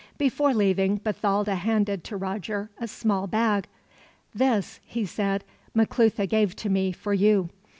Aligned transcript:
Before 0.17 0.51
leaving, 0.51 0.97
Bathalda 0.97 1.53
handed 1.53 2.03
to 2.05 2.17
Roger 2.17 2.71
a 2.79 2.87
small 2.87 3.27
bag. 3.27 3.67
"This," 4.33 4.79
he 4.83 5.05
said, 5.05 5.43
"Maclutha 5.75 6.25
gave 6.25 6.55
to 6.55 6.69
me, 6.71 6.91
for 6.91 7.13
you. 7.13 7.49